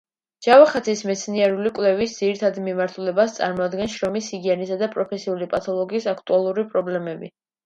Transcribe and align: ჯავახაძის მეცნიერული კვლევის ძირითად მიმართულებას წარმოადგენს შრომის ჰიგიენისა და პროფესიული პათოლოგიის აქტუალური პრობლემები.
ჯავახაძის 0.43 1.01
მეცნიერული 1.09 1.71
კვლევის 1.75 2.15
ძირითად 2.21 2.57
მიმართულებას 2.69 3.35
წარმოადგენს 3.41 3.99
შრომის 3.99 4.31
ჰიგიენისა 4.37 4.79
და 4.81 4.89
პროფესიული 4.97 5.51
პათოლოგიის 5.53 6.11
აქტუალური 6.17 6.67
პრობლემები. 6.75 7.33